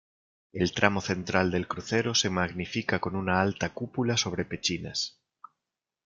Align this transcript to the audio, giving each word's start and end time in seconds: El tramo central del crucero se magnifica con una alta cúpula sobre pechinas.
El 0.51 0.71
tramo 0.73 0.99
central 0.99 1.51
del 1.51 1.67
crucero 1.67 2.15
se 2.15 2.31
magnifica 2.31 2.97
con 2.99 3.15
una 3.15 3.39
alta 3.39 3.71
cúpula 3.71 4.17
sobre 4.17 4.45
pechinas. 4.45 5.21